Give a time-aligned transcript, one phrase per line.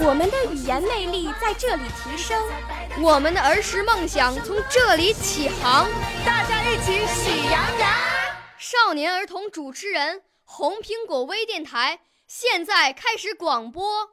[0.00, 2.40] 我们的语言魅力在这里提升，
[3.00, 5.86] 我们的儿时梦想从这里起航。
[6.24, 7.90] 大家一起喜羊羊。
[8.58, 14.08] 少年儿童主持人，红苹果微电台现在开始广播。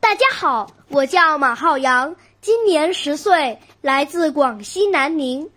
[0.00, 5.48] 大家好，我叫马浩洋，今年十岁，来自广西南宁。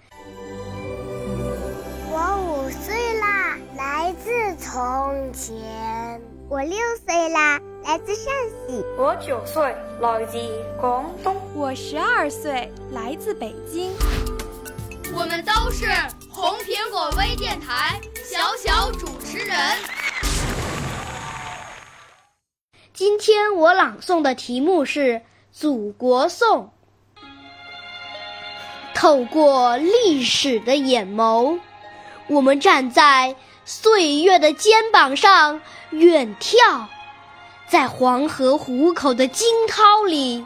[4.75, 6.19] 从前。
[6.49, 8.25] 我六岁啦，来自陕
[8.67, 8.83] 西。
[8.97, 10.37] 我九岁，来自
[10.81, 11.33] 广东。
[11.53, 13.93] 我十二岁，来自北京。
[15.13, 15.85] 我们都是
[16.29, 19.57] 红苹果微电台小小主持人。
[22.93, 25.13] 今天我朗诵的题目是
[25.53, 26.69] 《祖国颂》。
[28.93, 31.61] 透过历史的眼眸，
[32.27, 33.37] 我们站在
[33.67, 36.85] 岁月的肩膀上远眺，
[37.67, 40.45] 在黄河壶口的惊涛里，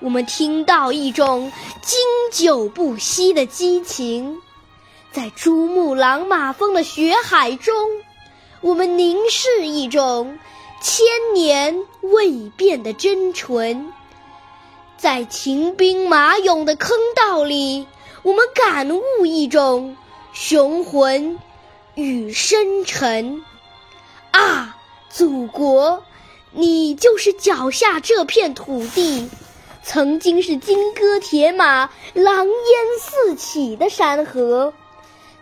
[0.00, 1.50] 我们听到一种
[1.80, 1.98] 经
[2.30, 4.36] 久不息的激情；
[5.10, 7.74] 在珠穆朗玛峰的雪海中，
[8.60, 10.38] 我们凝视一种。
[10.84, 13.92] 千年未变的真纯，
[14.96, 17.86] 在秦兵马俑的坑道里，
[18.24, 19.96] 我们感悟一种
[20.32, 21.38] 雄浑
[21.94, 23.42] 与深沉。
[24.30, 24.76] 啊，
[25.10, 26.02] 祖国，
[26.52, 29.28] 你就是脚下这片土地，
[29.82, 32.54] 曾经是金戈铁马、狼烟
[33.00, 34.72] 四起的山河，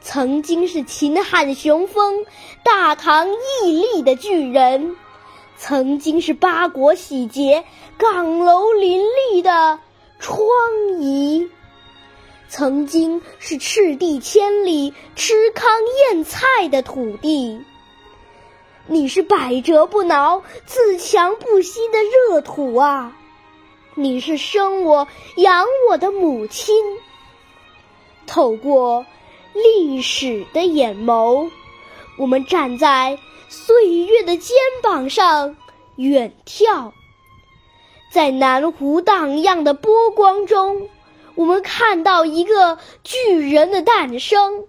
[0.01, 2.27] 曾经是秦汉雄风、
[2.65, 3.29] 大唐
[3.65, 4.97] 屹立的巨人。
[5.57, 7.65] 曾经是八国喜结、
[7.99, 9.79] 岗楼林立的
[10.19, 10.39] 疮
[10.99, 11.51] 痍，
[12.51, 15.71] 曾经是赤地千里、吃糠
[16.11, 17.65] 咽菜的土地。
[18.89, 23.17] 你是百折不挠、自强不息的热土啊！
[23.95, 25.07] 你是生我
[25.37, 26.75] 养我的母亲。
[28.27, 29.07] 透过
[29.55, 31.49] 历史的眼眸，
[32.19, 33.19] 我们站在。
[33.53, 35.57] 岁月的肩膀上
[35.97, 36.93] 远眺，
[38.13, 40.89] 在南湖荡漾的波光中，
[41.41, 44.67] 我们看到一个巨人的诞生。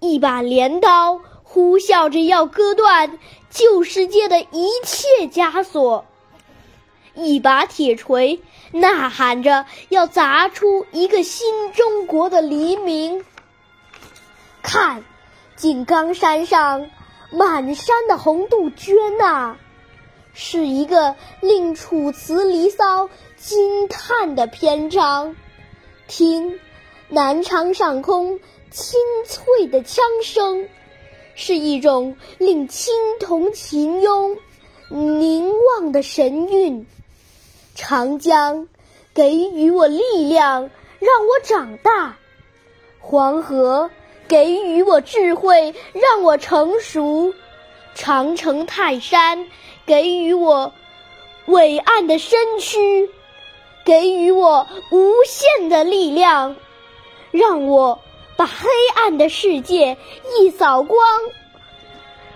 [0.00, 3.18] 一把镰刀呼啸着要割断
[3.50, 6.06] 旧世界的一切枷锁，
[7.14, 8.40] 一把铁锤
[8.72, 13.22] 呐喊着要砸出一个新中国的黎明。
[14.62, 15.04] 看，
[15.56, 16.88] 井冈山上。
[17.30, 19.56] 满山的红杜鹃呐，
[20.34, 23.04] 是一个令《楚辞·离骚》
[23.36, 25.34] 惊叹的篇章。
[26.14, 26.60] 听，
[27.08, 28.38] 南昌上空
[28.70, 30.68] 清脆的枪声，
[31.34, 34.36] 是一种令青铜琴拥
[34.90, 36.86] 凝望的神韵。
[37.74, 38.68] 长江
[39.14, 40.68] 给予我力量，
[40.98, 42.18] 让我长大；
[43.00, 43.90] 黄河。
[44.28, 47.32] 给予我智慧，让我成熟；
[47.94, 49.46] 长城、泰山
[49.84, 50.72] 给予我
[51.46, 53.10] 伟岸的身躯，
[53.84, 56.56] 给予我无限的力量，
[57.30, 57.98] 让我
[58.36, 59.96] 把黑暗的世界
[60.38, 61.00] 一扫光。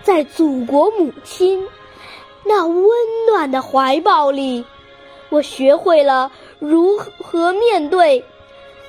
[0.03, 1.67] 在祖国母亲
[2.43, 2.85] 那温
[3.29, 4.65] 暖的怀抱里，
[5.29, 8.23] 我学会了如何面对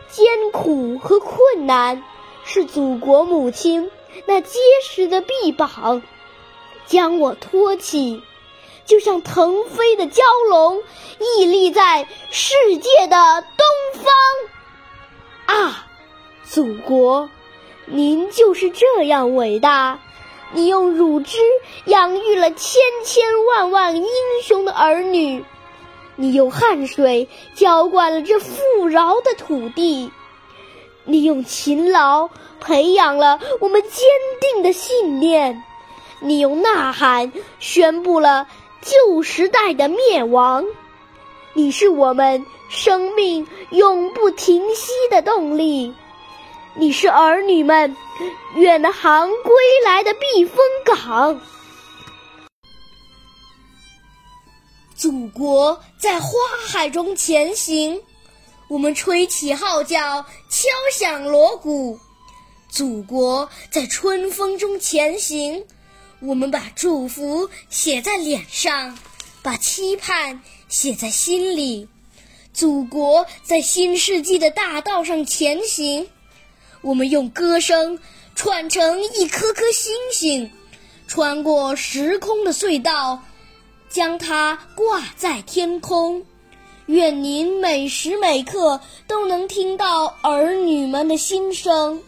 [0.09, 2.03] 艰苦和困难。
[2.45, 3.91] 是祖国母亲
[4.25, 6.01] 那结实的臂膀，
[6.87, 8.23] 将我托起，
[8.89, 10.83] 就像腾飞的蛟龙，
[11.21, 15.57] 屹立在世界的东方。
[15.57, 15.87] 啊，
[16.43, 17.29] 祖国，
[17.85, 20.01] 您就是这样伟大！
[20.55, 21.37] 你用乳汁
[21.85, 24.07] 养育了千千万万英
[24.43, 25.45] 雄的儿女，
[26.17, 30.11] 你用汗水浇灌了这富饶的土地。
[31.05, 33.93] 你用勤劳培养了我们坚
[34.41, 35.63] 定的信念，
[36.21, 38.47] 你用呐喊宣布了
[38.83, 40.65] 旧时代的灭亡。
[41.55, 45.95] 你是我们生命永不停息的动力，
[46.75, 47.97] 你是儿女们
[48.55, 49.55] 远航归
[49.85, 51.41] 来的避风港。
[54.95, 56.29] 祖国在花
[56.67, 58.01] 海中前行，
[58.69, 61.99] 我们吹起号角，敲响锣鼓。
[62.69, 65.65] 祖国在春风中前行，
[66.21, 68.99] 我们把祝福写在脸上，
[69.43, 71.89] 把期盼写在心里。
[72.53, 76.09] 祖国在新世纪的大道上前行，
[76.81, 78.01] 我们用歌声
[78.35, 80.51] 串成一颗颗星星，
[81.07, 83.23] 穿过时空的隧道。
[83.89, 86.27] 将它挂在天空，
[86.85, 92.03] 愿您每时每刻都能听到儿女们的心声。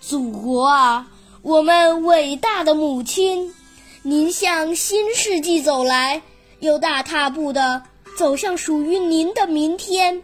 [0.00, 1.08] 祖国啊，
[1.42, 3.54] 我们伟大的母亲，
[4.02, 6.20] 您向新世纪走来，
[6.58, 7.84] 又大踏步的
[8.16, 10.20] 走向属于您的明天。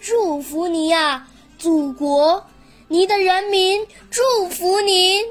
[0.00, 1.28] 祝福您呀，
[1.58, 2.44] 祖国，
[2.88, 5.24] 您的人民祝福您。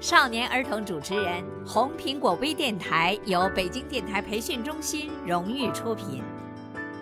[0.00, 6.22] 少年儿童主持人，红苹果微电台由北京电台培训中心荣誉出品，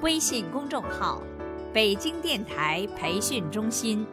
[0.00, 1.22] 微信公众号：
[1.72, 4.06] 北京电台培训中心。